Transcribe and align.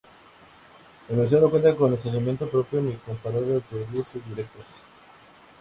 El 1.09 1.15
museo 1.15 1.41
no 1.41 1.51
cuenta 1.51 1.75
con 1.75 1.93
estacionamiento 1.93 2.49
propio 2.49 2.81
ni 2.81 2.93
con 2.95 3.17
paradas 3.17 3.69
de 3.69 3.83
buses 3.93 4.27
directas. 4.29 4.81